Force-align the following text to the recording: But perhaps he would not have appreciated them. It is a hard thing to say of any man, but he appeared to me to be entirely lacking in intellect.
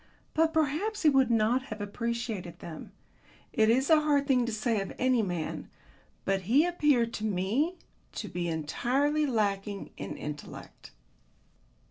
But 0.33 0.51
perhaps 0.51 1.03
he 1.03 1.09
would 1.09 1.29
not 1.29 1.65
have 1.65 1.79
appreciated 1.79 2.57
them. 2.57 2.91
It 3.53 3.69
is 3.69 3.87
a 3.87 3.99
hard 3.99 4.25
thing 4.25 4.47
to 4.47 4.51
say 4.51 4.81
of 4.81 4.91
any 4.97 5.21
man, 5.21 5.69
but 6.25 6.41
he 6.49 6.65
appeared 6.65 7.13
to 7.13 7.23
me 7.23 7.75
to 8.13 8.27
be 8.27 8.47
entirely 8.47 9.27
lacking 9.27 9.91
in 9.97 10.17
intellect. 10.17 10.89